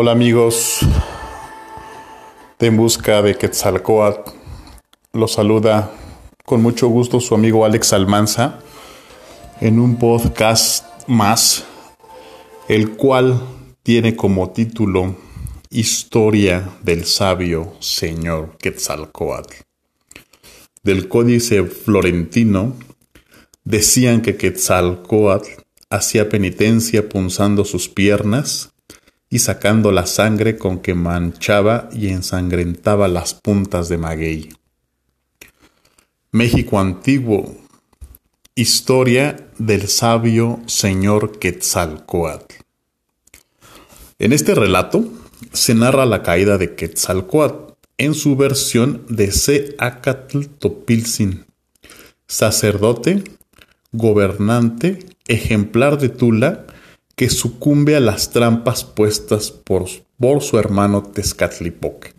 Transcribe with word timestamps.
Hola 0.00 0.12
amigos 0.12 0.78
de 2.60 2.68
En 2.68 2.76
Busca 2.76 3.20
de 3.20 3.34
Quetzalcoatl. 3.34 4.30
Los 5.12 5.32
saluda 5.32 5.90
con 6.44 6.62
mucho 6.62 6.86
gusto 6.86 7.18
su 7.18 7.34
amigo 7.34 7.64
Alex 7.64 7.94
Almanza 7.94 8.60
en 9.60 9.80
un 9.80 9.98
podcast 9.98 10.86
más, 11.08 11.64
el 12.68 12.90
cual 12.90 13.42
tiene 13.82 14.14
como 14.14 14.50
título 14.50 15.16
Historia 15.68 16.70
del 16.80 17.04
sabio 17.04 17.72
señor 17.80 18.56
Quetzalcoatl. 18.58 19.64
Del 20.84 21.08
códice 21.08 21.64
florentino 21.64 22.76
decían 23.64 24.22
que 24.22 24.36
Quetzalcoatl 24.36 25.48
hacía 25.90 26.28
penitencia 26.28 27.08
punzando 27.08 27.64
sus 27.64 27.88
piernas 27.88 28.72
y 29.30 29.40
sacando 29.40 29.92
la 29.92 30.06
sangre 30.06 30.56
con 30.56 30.80
que 30.80 30.94
manchaba 30.94 31.88
y 31.92 32.08
ensangrentaba 32.08 33.08
las 33.08 33.34
puntas 33.34 33.88
de 33.88 33.98
maguey. 33.98 34.48
México 36.30 36.78
antiguo. 36.80 37.56
Historia 38.54 39.48
del 39.58 39.88
sabio 39.88 40.60
señor 40.66 41.38
Quetzalcoatl. 41.38 42.56
En 44.18 44.32
este 44.32 44.54
relato 44.54 45.04
se 45.52 45.74
narra 45.74 46.06
la 46.06 46.22
caída 46.22 46.58
de 46.58 46.74
Quetzalcoatl 46.74 47.74
en 47.98 48.14
su 48.14 48.36
versión 48.36 49.04
de 49.08 49.30
Seacatl 49.32 50.46
Topilzin, 50.58 51.46
sacerdote, 52.26 53.24
gobernante, 53.92 55.06
ejemplar 55.26 55.98
de 55.98 56.08
Tula, 56.08 56.66
que 57.18 57.28
sucumbe 57.30 57.96
a 57.96 58.00
las 58.00 58.30
trampas 58.30 58.84
puestas 58.84 59.50
por, 59.50 59.88
su 60.40 60.56
hermano 60.56 61.02
Tezcatlipoque, 61.02 62.12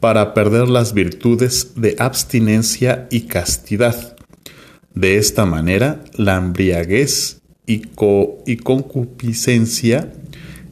para 0.00 0.32
perder 0.32 0.70
las 0.70 0.94
virtudes 0.94 1.72
de 1.76 1.96
abstinencia 1.98 3.08
y 3.10 3.26
castidad. 3.26 4.16
De 4.94 5.18
esta 5.18 5.44
manera, 5.44 6.02
la 6.14 6.38
embriaguez 6.38 7.42
y, 7.66 7.82
y 8.46 8.56
concupiscencia 8.56 10.10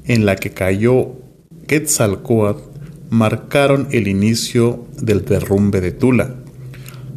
en 0.06 0.24
la 0.24 0.36
que 0.36 0.52
cayó 0.52 1.16
Quetzalcoatl 1.66 2.62
marcaron 3.10 3.88
el 3.90 4.08
inicio 4.08 4.86
del 4.96 5.26
derrumbe 5.26 5.82
de 5.82 5.92
Tula, 5.92 6.34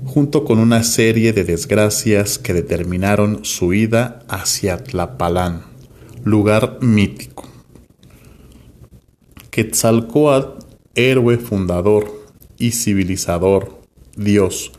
junto 0.04 0.44
con 0.44 0.60
una 0.60 0.84
serie 0.84 1.32
de 1.32 1.46
desgracias 1.46 2.38
que 2.38 2.54
determinaron 2.54 3.46
su 3.46 3.74
ida 3.74 4.20
hacia 4.28 4.84
Tlapalán 4.84 5.73
lugar 6.24 6.78
mítico. 6.82 7.48
Quetzalcoatl, 9.50 10.66
héroe 10.96 11.38
fundador 11.38 12.12
y 12.58 12.72
civilizador, 12.72 13.82
Dios, 14.16 14.72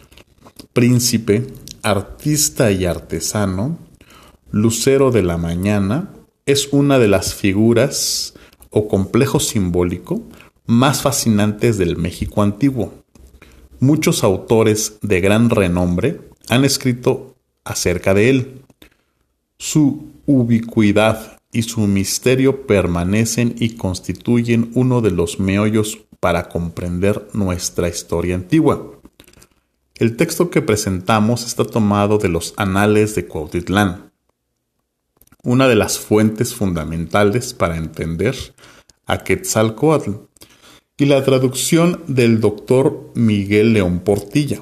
príncipe, 0.73 1.47
artista 1.83 2.73
y 2.73 2.87
artesano, 2.87 3.79
lucero 4.51 5.11
de 5.11 5.23
la 5.23 5.37
mañana, 5.37 6.11
es 6.47 6.73
una 6.73 6.99
de 6.99 7.09
las 7.09 7.35
figuras 7.35 8.35
o 8.71 8.89
complejo 8.89 9.39
simbólico 9.39 10.23
más 10.67 11.03
fascinantes 11.03 11.77
del 11.79 11.97
México 11.97 12.43
antiguo. 12.43 12.95
Muchos 13.81 14.25
autores 14.25 14.99
de 15.03 15.21
gran 15.21 15.51
renombre 15.51 16.21
han 16.49 16.65
escrito 16.65 17.37
acerca 17.65 18.15
de 18.15 18.31
él. 18.31 18.63
Su 19.59 20.11
ubicuidad 20.27 21.34
y 21.55 21.63
su 21.63 21.81
misterio 21.87 22.67
permanecen 22.67 23.55
y 23.59 23.77
constituyen 23.77 24.73
uno 24.75 25.01
de 25.01 25.13
los 25.13 25.39
meollos 25.39 26.01
para 26.19 26.49
comprender 26.49 27.29
nuestra 27.33 27.89
historia 27.89 28.35
antigua. 28.35 29.01
El 29.95 30.17
texto 30.17 30.51
que 30.51 30.63
presentamos 30.63 31.47
está 31.47 31.65
tomado 31.65 32.19
de 32.19 32.29
los 32.29 32.55
Anales 32.57 33.15
de 33.15 33.27
Cuautitlán, 33.27 34.13
una 35.45 35.69
de 35.69 35.77
las 35.77 35.99
fuentes 36.01 36.55
fundamentales 36.55 37.55
para 37.55 37.77
entender 37.77 38.35
a 39.07 39.19
Quetzalcoatl, 39.19 40.11
y 40.97 41.07
la 41.07 41.25
traducción 41.25 42.03
del 42.09 42.41
doctor 42.41 43.13
Miguel 43.15 43.75
León 43.75 44.01
Portilla. 44.01 44.61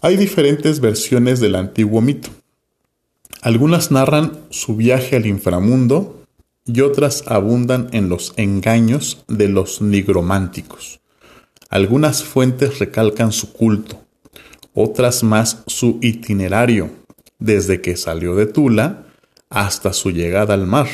Hay 0.00 0.16
diferentes 0.16 0.80
versiones 0.80 1.40
del 1.40 1.54
antiguo 1.54 2.00
mito. 2.00 2.30
Algunas 3.42 3.90
narran 3.90 4.38
su 4.50 4.76
viaje 4.76 5.16
al 5.16 5.26
inframundo 5.26 6.24
y 6.64 6.80
otras 6.80 7.24
abundan 7.26 7.88
en 7.90 8.08
los 8.08 8.34
engaños 8.36 9.24
de 9.26 9.48
los 9.48 9.82
nigrománticos. 9.82 11.00
Algunas 11.68 12.22
fuentes 12.22 12.78
recalcan 12.78 13.32
su 13.32 13.52
culto, 13.52 14.00
otras 14.74 15.24
más 15.24 15.64
su 15.66 15.98
itinerario, 16.02 16.90
desde 17.40 17.80
que 17.80 17.96
salió 17.96 18.36
de 18.36 18.46
Tula 18.46 19.06
hasta 19.50 19.92
su 19.92 20.12
llegada 20.12 20.54
al 20.54 20.68
mar, 20.68 20.86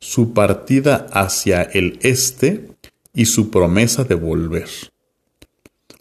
su 0.00 0.34
partida 0.34 1.06
hacia 1.12 1.62
el 1.62 2.00
este 2.02 2.70
y 3.14 3.26
su 3.26 3.50
promesa 3.50 4.02
de 4.02 4.16
volver. 4.16 4.68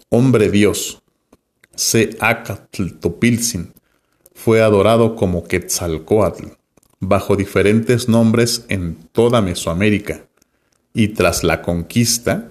Hombre 0.10 0.50
Dios, 0.50 1.04
se 1.76 2.18
Topilzin, 3.00 3.74
fue 4.44 4.64
adorado 4.64 5.16
como 5.16 5.44
Quetzalcoatl, 5.44 6.48
bajo 7.00 7.36
diferentes 7.36 8.10
nombres 8.10 8.66
en 8.70 8.96
toda 9.12 9.40
Mesoamérica, 9.40 10.26
y 10.96 11.10
tras 11.10 11.44
la 11.44 11.62
conquista 11.62 12.50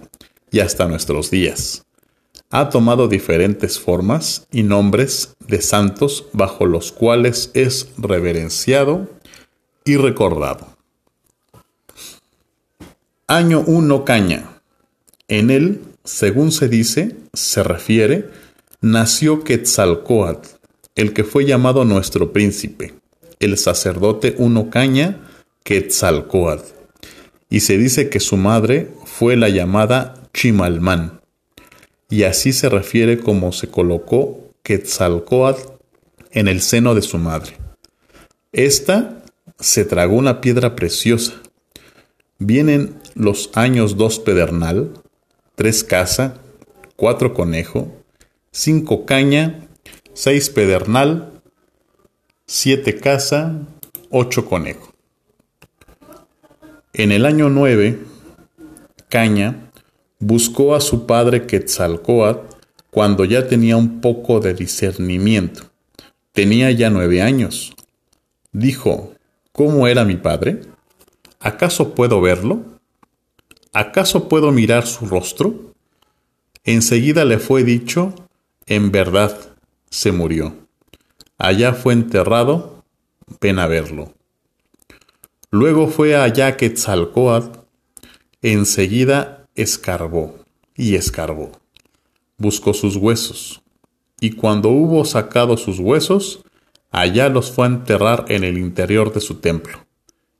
y 0.53 0.61
hasta 0.61 0.87
nuestros 0.87 1.33
días. 1.33 1.85
Ha 2.51 2.69
tomado 2.69 3.09
diferentes 3.09 3.81
formas 3.81 4.47
y 4.53 4.63
nombres 4.63 5.35
de 5.49 5.61
santos 5.61 6.27
bajo 6.33 6.65
los 6.65 6.93
cuales 6.93 7.51
es 7.55 7.89
reverenciado 7.99 9.09
y 9.85 9.97
recordado. 9.97 10.69
Año 13.27 13.65
1 13.67 14.05
Caña. 14.05 14.63
En 15.27 15.51
él, 15.51 15.83
según 16.05 16.53
se 16.53 16.69
dice, 16.69 17.17
se 17.33 17.65
refiere, 17.65 18.31
nació 18.81 19.43
Quetzalcoatl, 19.43 20.60
el 20.95 21.13
que 21.13 21.25
fue 21.25 21.45
llamado 21.45 21.85
nuestro 21.85 22.33
príncipe, 22.33 22.95
el 23.39 23.57
sacerdote 23.57 24.35
Uno 24.39 24.71
Caña 24.71 25.21
Quetzalcoatl. 25.65 26.65
Y 27.49 27.61
se 27.61 27.79
dice 27.79 28.09
que 28.09 28.21
su 28.21 28.37
madre 28.37 28.89
fue 29.05 29.37
la 29.37 29.49
llamada 29.49 30.15
Chimalmán. 30.33 31.21
Y 32.09 32.25
así 32.25 32.53
se 32.53 32.69
refiere 32.69 33.19
como 33.19 33.53
se 33.53 33.69
colocó 33.69 34.53
Quetzalcoatl 34.63 35.73
en 36.33 36.49
el 36.49 36.61
seno 36.61 36.95
de 36.95 37.03
su 37.03 37.19
madre. 37.19 37.57
Esta 38.53 39.23
se 39.59 39.85
tragó 39.85 40.17
una 40.17 40.41
piedra 40.41 40.75
preciosa. 40.75 41.35
Vienen 42.39 42.95
los 43.15 43.51
años 43.55 43.97
dos 43.97 44.19
pedernal, 44.19 44.93
tres 45.55 45.85
casa, 45.85 46.41
cuatro 46.97 47.35
conejo, 47.35 47.93
cinco 48.51 49.05
caña 49.05 49.69
6 50.23 50.51
pedernal, 50.51 51.41
7 52.45 53.01
caza, 53.01 53.57
8 54.11 54.45
conejo. 54.45 54.93
En 56.93 57.11
el 57.11 57.25
año 57.25 57.49
9, 57.49 57.99
Caña 59.09 59.71
buscó 60.19 60.75
a 60.75 60.83
su 60.83 61.07
padre 61.07 61.47
Quetzalcoatl 61.47 62.55
cuando 62.91 63.25
ya 63.25 63.49
tenía 63.49 63.79
un 63.79 64.03
poco 64.03 64.41
de 64.41 64.53
discernimiento. 64.53 65.63
Tenía 66.33 66.71
ya 66.71 66.91
nueve 66.91 67.23
años. 67.23 67.73
Dijo, 68.53 69.15
¿cómo 69.53 69.89
era 69.89 70.05
mi 70.05 70.17
padre? 70.17 70.61
¿Acaso 71.39 71.95
puedo 71.95 72.21
verlo? 72.21 72.61
¿Acaso 73.73 74.29
puedo 74.29 74.53
mirar 74.53 74.87
su 74.87 75.07
rostro? 75.07 75.73
Enseguida 76.65 77.25
le 77.25 77.39
fue 77.39 77.65
dicho, 77.65 78.15
en 78.67 78.93
verdad, 78.93 79.50
se 79.91 80.13
murió. 80.13 80.55
Allá 81.37 81.75
fue 81.75 81.93
enterrado, 81.93 82.85
ven 83.41 83.59
a 83.59 83.67
verlo. 83.67 84.15
Luego 85.51 85.89
fue 85.89 86.17
allá 86.17 86.57
Quetzalcoatl, 86.57 87.59
enseguida 88.41 89.49
escarbó 89.55 90.45
y 90.77 90.95
escarbó. 90.95 91.53
Buscó 92.39 92.73
sus 92.73 92.97
huesos, 92.97 93.61
y 94.21 94.31
cuando 94.33 94.71
hubo 94.71 95.05
sacado 95.05 95.57
sus 95.57 95.79
huesos, 95.79 96.45
allá 96.91 97.29
los 97.29 97.51
fue 97.51 97.67
a 97.67 97.71
enterrar 97.71 98.27
en 98.29 98.45
el 98.45 98.59
interior 98.59 99.13
de 99.13 99.21
su 99.21 99.37
templo, 99.37 99.87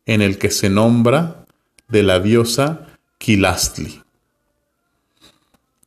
en 0.07 0.23
el 0.23 0.39
que 0.39 0.51
se 0.51 0.71
nombra 0.71 1.45
de 1.89 2.03
la 2.03 2.21
diosa 2.21 2.87
Quilastli. 3.19 4.03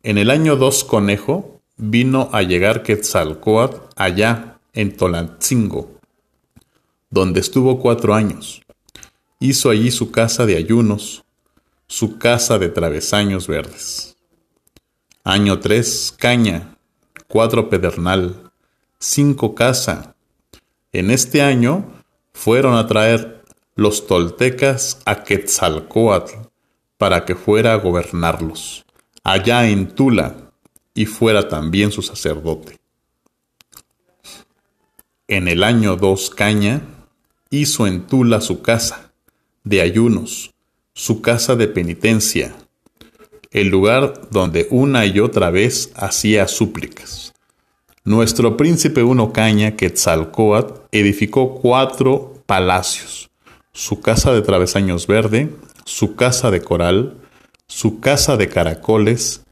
En 0.04 0.18
el 0.18 0.30
año 0.30 0.58
2 0.58 0.84
conejo, 0.84 1.62
vino 1.86 2.30
a 2.32 2.44
llegar 2.44 2.82
Quetzalcoatl 2.82 3.76
allá 3.98 4.58
en 4.72 4.96
Tolantzingo, 4.96 6.00
donde 7.10 7.42
estuvo 7.42 7.80
cuatro 7.80 8.14
años. 8.14 8.62
Hizo 9.40 9.70
allí 9.70 9.92
su 9.92 10.10
casa 10.10 10.46
de 10.46 10.56
ayunos, 10.56 11.26
su 11.88 12.18
casa 12.18 12.58
de 12.58 12.70
travesaños 12.70 13.48
verdes. 13.48 14.16
Año 15.26 15.60
3, 15.60 16.16
caña, 16.18 16.78
4 17.28 17.70
pedernal, 17.70 18.52
5 19.00 19.54
casa. 19.54 20.16
En 20.94 21.12
este 21.12 21.42
año 21.42 21.86
fueron 22.32 22.78
a 22.78 22.88
traer 22.88 23.44
los 23.76 24.08
toltecas 24.08 25.02
a 25.06 25.24
Quetzalcoatl 25.24 26.48
para 26.98 27.26
que 27.26 27.36
fuera 27.36 27.74
a 27.74 27.78
gobernarlos, 27.78 28.86
allá 29.24 29.68
en 29.68 29.94
Tula, 29.94 30.53
y 30.94 31.06
fuera 31.06 31.48
también 31.48 31.92
su 31.92 32.02
sacerdote. 32.02 32.78
En 35.28 35.48
el 35.48 35.64
año 35.64 35.96
2 35.96 36.30
Caña 36.32 36.82
hizo 37.50 37.88
en 37.88 38.08
Tula 38.08 38.42
su 38.42 38.62
casa 38.62 39.12
de 39.64 39.82
ayunos, 39.82 40.54
su 40.94 41.22
casa 41.22 41.56
de 41.56 41.68
penitencia, 41.68 42.56
el 43.52 43.70
lugar 43.70 44.30
donde 44.32 44.68
una 44.72 45.06
y 45.06 45.20
otra 45.20 45.50
vez 45.50 45.92
hacía 45.96 46.48
súplicas. 46.48 47.34
Nuestro 48.04 48.58
príncipe 48.58 49.02
Uno 49.02 49.32
Caña, 49.32 49.78
Quetzalcoatl, 49.78 50.82
edificó 50.92 51.56
cuatro 51.56 52.34
palacios, 52.46 53.30
su 53.72 54.02
casa 54.02 54.34
de 54.34 54.42
travesaños 54.42 55.08
verde, 55.08 55.56
su 55.86 56.16
casa 56.16 56.52
de 56.52 56.62
coral, 56.62 57.16
su 57.68 58.02
casa 58.02 58.36
de 58.36 58.50
caracoles, 58.50 59.43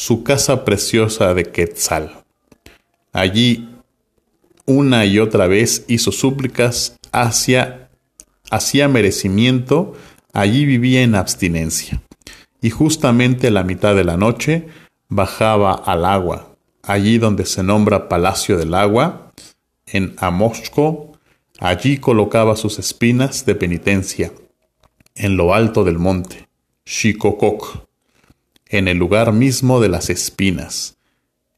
su 0.00 0.22
casa 0.22 0.64
preciosa 0.64 1.34
de 1.34 1.44
Quetzal. 1.44 2.24
Allí 3.12 3.68
una 4.64 5.04
y 5.04 5.18
otra 5.18 5.46
vez 5.46 5.84
hizo 5.88 6.10
súplicas 6.10 6.96
hacia, 7.12 7.90
hacía 8.50 8.88
merecimiento, 8.88 9.92
allí 10.32 10.64
vivía 10.64 11.02
en 11.02 11.16
abstinencia. 11.16 12.00
Y 12.62 12.70
justamente 12.70 13.48
a 13.48 13.50
la 13.50 13.62
mitad 13.62 13.94
de 13.94 14.04
la 14.04 14.16
noche 14.16 14.68
bajaba 15.10 15.74
al 15.74 16.06
agua, 16.06 16.56
allí 16.82 17.18
donde 17.18 17.44
se 17.44 17.62
nombra 17.62 18.08
Palacio 18.08 18.56
del 18.56 18.72
Agua, 18.72 19.32
en 19.86 20.14
Amosco, 20.16 21.12
allí 21.58 21.98
colocaba 21.98 22.56
sus 22.56 22.78
espinas 22.78 23.44
de 23.44 23.54
penitencia, 23.54 24.32
en 25.14 25.36
lo 25.36 25.52
alto 25.52 25.84
del 25.84 25.98
monte, 25.98 26.48
Xicococ, 26.86 27.89
en 28.70 28.86
el 28.86 28.98
lugar 28.98 29.32
mismo 29.32 29.80
de 29.80 29.88
las 29.88 30.10
espinas, 30.10 30.96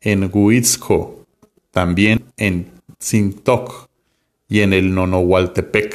en 0.00 0.31
Huitzco, 0.32 1.26
también 1.70 2.25
en 2.38 2.73
Zintoc 3.00 3.88
y 4.49 4.61
en 4.62 4.73
el 4.73 4.94
Nonohualtepec, 4.94 5.94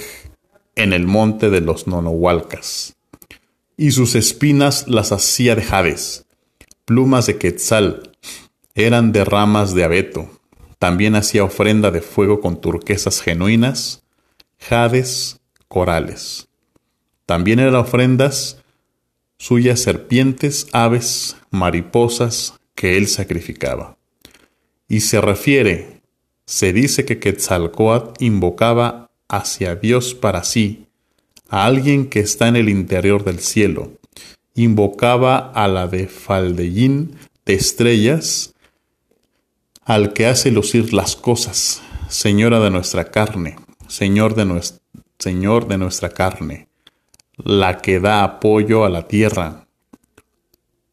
en 0.75 0.93
el 0.93 1.07
monte 1.07 1.49
de 1.49 1.61
los 1.61 1.87
Nonohualcas. 1.87 2.95
Y 3.75 3.91
sus 3.91 4.13
espinas 4.13 4.87
las 4.87 5.11
hacía 5.11 5.55
de 5.55 5.63
jades, 5.63 6.25
plumas 6.85 7.25
de 7.25 7.39
quetzal, 7.39 8.11
eran 8.75 9.11
de 9.11 9.25
ramas 9.25 9.73
de 9.73 9.83
abeto. 9.83 10.29
También 10.77 11.15
hacía 11.15 11.43
ofrenda 11.43 11.89
de 11.89 12.01
fuego 12.01 12.41
con 12.41 12.61
turquesas 12.61 13.21
genuinas, 13.21 14.03
jades, 14.59 15.39
corales. 15.67 16.47
También 17.25 17.57
eran 17.57 17.75
ofrendas 17.75 18.63
suyas 19.37 19.79
serpientes, 19.79 20.67
aves, 20.71 21.37
mariposas 21.51 22.55
que 22.75 22.97
él 22.97 23.07
sacrificaba. 23.07 23.97
Y 24.87 25.01
se 25.01 25.21
refiere 25.21 25.97
se 26.47 26.71
dice 26.71 27.03
que 27.03 27.19
Quetzalcoatl 27.19 28.23
invocaba 28.23 29.11
hacia 29.27 29.75
Dios 29.75 30.15
para 30.15 30.45
sí, 30.45 30.87
a 31.49 31.65
alguien 31.65 32.09
que 32.09 32.21
está 32.21 32.47
en 32.47 32.55
el 32.55 32.69
interior 32.69 33.25
del 33.25 33.39
cielo. 33.39 33.91
Invocaba 34.55 35.37
a 35.37 35.67
la 35.67 35.87
de 35.87 36.07
Faldellín 36.07 37.15
de 37.45 37.53
estrellas, 37.53 38.53
al 39.83 40.13
que 40.13 40.25
hace 40.25 40.51
lucir 40.51 40.93
las 40.93 41.15
cosas, 41.15 41.81
Señora 42.07 42.61
de 42.61 42.71
nuestra 42.71 43.11
carne, 43.11 43.57
Señor 43.89 44.33
de, 44.33 44.61
Señor 45.19 45.67
de 45.67 45.77
nuestra 45.77 46.11
carne, 46.11 46.66
la 47.37 47.77
que 47.79 47.99
da 47.99 48.23
apoyo 48.23 48.85
a 48.85 48.89
la 48.89 49.07
tierra, 49.07 49.67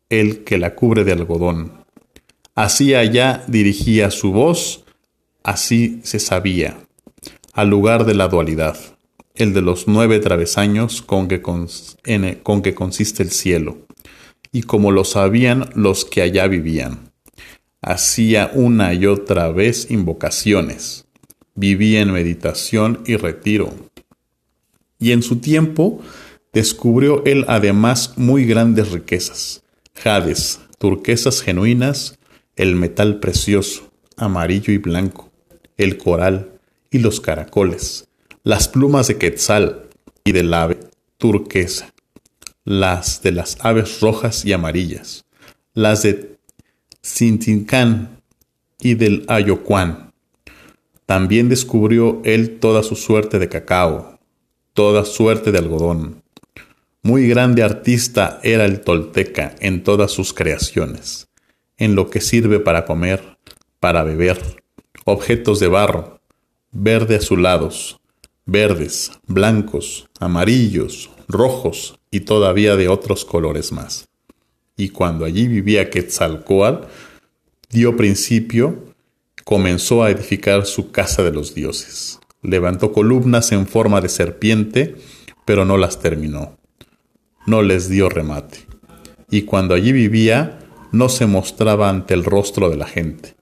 el 0.09 0.45
que 0.45 0.59
la 0.59 0.75
cubre 0.75 1.05
de 1.05 1.13
algodón. 1.13 1.85
Así 2.55 2.95
allá 2.95 3.45
dirigía 3.49 4.11
su 4.11 4.33
voz, 4.33 4.85
Así 5.45 6.01
se 6.05 6.21
sabía, 6.21 6.79
al 7.53 7.69
lugar 7.69 8.07
de 8.07 8.15
la 8.15 8.29
dualidad, 8.29 8.79
el 9.35 9.53
de 9.53 9.61
los 9.61 9.87
nueve 9.87 10.19
travesaños 10.19 11.03
con 11.03 11.29
que, 11.29 11.43
con, 11.43 11.69
que 12.63 12.75
consiste 12.75 13.23
el 13.23 13.31
cielo, 13.31 13.77
y 14.53 14.63
como 14.63 14.91
lo 14.91 15.05
sabían 15.05 15.69
los 15.75 16.07
que 16.07 16.23
allá 16.23 16.47
vivían. 16.47 17.13
Hacía 17.83 18.53
una 18.55 18.95
y 18.95 19.05
otra 19.05 19.51
vez 19.53 19.91
invocaciones, 19.91 21.05
vivía 21.55 22.01
en 22.01 22.13
meditación 22.13 23.03
y 23.05 23.17
retiro. 23.17 23.75
Y 24.99 25.13
en 25.13 25.23
su 25.23 25.41
tiempo 25.41 26.01
descubrió 26.55 27.25
él 27.25 27.45
además 27.49 28.15
muy 28.17 28.47
grandes 28.47 28.93
riquezas, 28.93 29.63
jades, 29.95 30.61
turquesas 30.79 31.43
genuinas, 31.43 32.19
el 32.57 32.77
metal 32.77 33.19
precioso, 33.19 33.91
amarillo 34.17 34.73
y 34.73 34.79
blanco, 34.79 35.33
el 35.77 35.99
coral 35.99 36.53
y 36.91 37.01
los 37.01 37.21
caracoles, 37.21 38.09
las 38.45 38.69
plumas 38.69 39.09
de 39.09 39.19
quetzal 39.19 39.89
y 40.25 40.33
del 40.33 40.55
ave 40.55 40.79
turquesa, 41.19 41.93
las 42.65 43.23
de 43.23 43.33
las 43.33 43.59
aves 43.61 44.01
rojas 44.01 44.45
y 44.45 44.53
amarillas, 44.53 45.25
las 45.75 46.03
de 46.05 46.39
Cintincán 47.05 48.23
y 48.81 48.95
del 48.95 49.25
Ayocuán. 49.29 50.13
También 51.05 51.49
descubrió 51.49 52.23
él 52.25 52.61
toda 52.61 52.83
su 52.83 52.95
suerte 52.95 53.39
de 53.39 53.49
cacao, 53.49 54.21
toda 54.73 55.05
suerte 55.05 55.53
de 55.53 55.59
algodón. 55.59 56.24
Muy 57.07 57.29
grande 57.29 57.63
artista 57.63 58.41
era 58.43 58.65
el 58.65 58.81
tolteca 58.81 59.55
en 59.61 59.83
todas 59.83 60.11
sus 60.11 60.33
creaciones, 60.33 61.29
en 61.77 61.97
lo 61.97 62.09
que 62.09 62.23
sirve 62.23 62.61
para 62.61 62.87
comer, 62.87 63.37
para 63.79 64.05
beber, 64.05 64.41
objetos 65.05 65.61
de 65.61 65.69
barro, 65.69 66.23
verde 66.73 67.17
azulados, 67.17 68.01
verdes, 68.47 69.13
blancos, 69.27 70.09
amarillos, 70.19 71.11
rojos 71.29 72.01
y 72.11 72.21
todavía 72.21 72.75
de 72.75 72.89
otros 72.89 73.27
colores 73.27 73.71
más. 73.71 74.09
Y 74.75 74.89
cuando 74.89 75.27
allí 75.27 75.47
vivía 75.47 75.91
Quetzalcoatl, 75.91 76.87
dio 77.69 77.99
principio, 77.99 78.95
comenzó 79.45 80.05
a 80.05 80.11
edificar 80.11 80.65
su 80.65 80.91
casa 80.91 81.23
de 81.23 81.33
los 81.33 81.55
dioses. 81.55 82.19
Levantó 82.41 82.93
columnas 82.93 83.53
en 83.53 83.67
forma 83.67 84.01
de 84.01 84.09
serpiente, 84.09 84.97
pero 85.45 85.67
no 85.67 85.77
las 85.77 86.01
terminó. 86.01 86.57
No 87.47 87.63
les 87.63 87.89
dio 87.89 88.09
remate. 88.09 88.67
Y 89.31 89.43
cuando 89.43 89.75
allí 89.75 89.93
vivía, 89.93 90.59
no 90.93 91.09
se 91.09 91.27
mostraba 91.27 91.89
ante 91.89 92.15
el 92.15 92.25
rostro 92.25 92.71
de 92.71 92.77
la 92.77 92.87
gente 92.87 93.35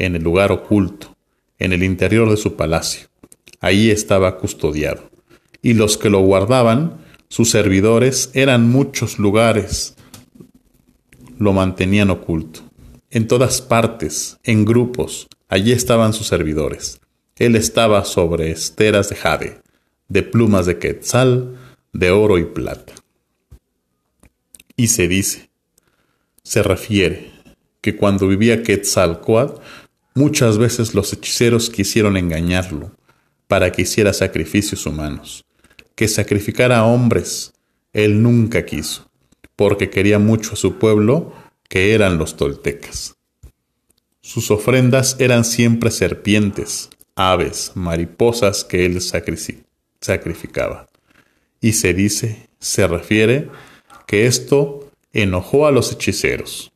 en 0.00 0.16
el 0.16 0.22
lugar 0.22 0.50
oculto, 0.50 1.16
en 1.58 1.72
el 1.72 1.82
interior 1.82 2.30
de 2.30 2.38
su 2.38 2.56
palacio. 2.56 3.08
Allí 3.60 3.90
estaba 3.90 4.38
custodiado. 4.38 5.10
Y 5.60 5.74
los 5.74 5.98
que 5.98 6.08
lo 6.08 6.20
guardaban, 6.20 7.04
sus 7.28 7.50
servidores, 7.50 8.30
eran 8.32 8.68
muchos 8.68 9.18
lugares, 9.18 9.94
lo 11.38 11.52
mantenían 11.52 12.10
oculto. 12.10 12.60
En 13.10 13.26
todas 13.26 13.60
partes, 13.60 14.38
en 14.42 14.64
grupos, 14.64 15.28
allí 15.48 15.72
estaban 15.72 16.14
sus 16.14 16.28
servidores. 16.28 17.00
Él 17.36 17.56
estaba 17.56 18.04
sobre 18.04 18.50
esteras 18.50 19.10
de 19.10 19.16
jade, 19.16 19.60
de 20.08 20.22
plumas 20.22 20.64
de 20.64 20.78
quetzal, 20.78 21.58
de 21.92 22.10
oro 22.10 22.38
y 22.38 22.44
plata. 22.44 22.94
Y 24.80 24.88
se 24.88 25.08
dice, 25.08 25.50
se 26.42 26.62
refiere, 26.62 27.32
que 27.82 27.96
cuando 27.96 28.26
vivía 28.26 28.62
Quetzalcoatl 28.62 29.60
Muchas 30.14 30.58
veces 30.58 30.92
los 30.94 31.12
hechiceros 31.12 31.70
quisieron 31.70 32.16
engañarlo 32.16 32.90
para 33.46 33.70
que 33.70 33.82
hiciera 33.82 34.12
sacrificios 34.12 34.84
humanos, 34.84 35.44
que 35.94 36.08
sacrificara 36.08 36.78
a 36.78 36.84
hombres. 36.84 37.52
Él 37.92 38.22
nunca 38.22 38.66
quiso, 38.66 39.08
porque 39.54 39.88
quería 39.88 40.18
mucho 40.18 40.54
a 40.54 40.56
su 40.56 40.78
pueblo, 40.78 41.32
que 41.68 41.94
eran 41.94 42.18
los 42.18 42.36
toltecas. 42.36 43.16
Sus 44.20 44.50
ofrendas 44.50 45.16
eran 45.20 45.44
siempre 45.44 45.92
serpientes, 45.92 46.90
aves, 47.14 47.72
mariposas 47.76 48.64
que 48.64 48.86
él 48.86 49.00
sacrificaba. 49.00 50.88
Y 51.60 51.72
se 51.72 51.94
dice, 51.94 52.48
se 52.58 52.86
refiere, 52.88 53.48
que 54.10 54.26
esto 54.26 54.90
enojó 55.12 55.68
a 55.68 55.70
los 55.70 55.92
hechiceros. 55.92 56.72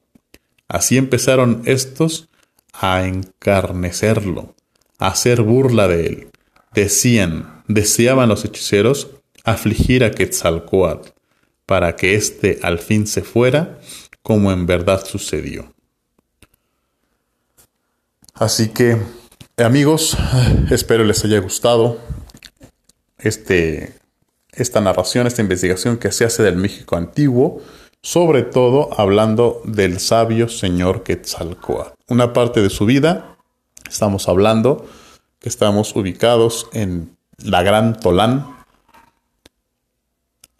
Así 0.68 0.96
empezaron 0.96 1.62
estos 1.64 2.28
a 2.72 3.08
encarnecerlo, 3.08 4.54
a 5.00 5.08
hacer 5.08 5.42
burla 5.42 5.88
de 5.88 6.06
él. 6.06 6.28
Decían, 6.74 7.64
deseaban 7.66 8.28
los 8.28 8.44
hechiceros 8.44 9.10
afligir 9.42 10.04
a 10.04 10.12
Quetzalcoatl, 10.12 11.08
para 11.66 11.96
que 11.96 12.14
éste 12.14 12.60
al 12.62 12.78
fin 12.78 13.04
se 13.08 13.22
fuera, 13.22 13.80
como 14.22 14.52
en 14.52 14.66
verdad 14.66 15.04
sucedió. 15.04 15.74
Así 18.32 18.68
que, 18.68 18.96
amigos, 19.56 20.16
espero 20.70 21.02
les 21.02 21.24
haya 21.24 21.40
gustado 21.40 21.98
este, 23.18 23.92
esta 24.56 24.80
narración, 24.80 25.26
esta 25.26 25.42
investigación 25.42 25.96
que 25.96 26.12
se 26.12 26.24
hace 26.24 26.42
del 26.42 26.56
México 26.56 26.96
antiguo, 26.96 27.60
sobre 28.02 28.42
todo 28.42 28.90
hablando 28.98 29.62
del 29.64 30.00
sabio 30.00 30.48
señor 30.48 31.02
Quetzalcoatl. 31.02 31.92
Una 32.08 32.32
parte 32.32 32.60
de 32.62 32.70
su 32.70 32.86
vida, 32.86 33.36
estamos 33.88 34.28
hablando 34.28 34.86
que 35.38 35.48
estamos 35.48 35.94
ubicados 35.96 36.68
en 36.72 37.16
la 37.38 37.62
Gran 37.62 37.98
Tolán, 37.98 38.46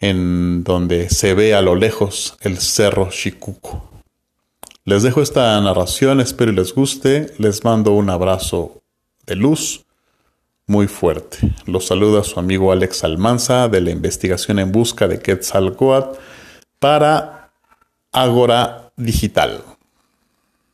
en 0.00 0.64
donde 0.64 1.08
se 1.08 1.34
ve 1.34 1.54
a 1.54 1.62
lo 1.62 1.74
lejos 1.74 2.36
el 2.40 2.58
cerro 2.58 3.08
Chicuco. 3.10 3.90
Les 4.84 5.02
dejo 5.02 5.22
esta 5.22 5.58
narración, 5.62 6.20
espero 6.20 6.52
les 6.52 6.74
guste. 6.74 7.32
Les 7.38 7.64
mando 7.64 7.92
un 7.92 8.10
abrazo 8.10 8.82
de 9.24 9.34
luz 9.34 9.86
muy 10.66 10.88
fuerte. 10.88 11.38
Los 11.66 11.86
saluda 11.86 12.24
su 12.24 12.40
amigo 12.40 12.72
Alex 12.72 13.04
Almanza 13.04 13.68
de 13.68 13.80
la 13.80 13.90
investigación 13.90 14.58
en 14.58 14.72
busca 14.72 15.08
de 15.08 15.20
Quetzalcoatl 15.20 16.18
para 16.78 17.52
Agora 18.12 18.92
Digital. 18.96 19.73